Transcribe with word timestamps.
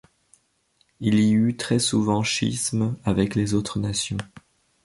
Il 0.99 1.19
y 1.19 1.31
eut 1.33 1.49
aussi 1.49 1.57
très 1.57 1.77
souvent 1.77 2.23
schisme 2.23 2.95
avec 3.05 3.35
les 3.35 3.53
autres 3.53 3.77
nations. 3.77 4.17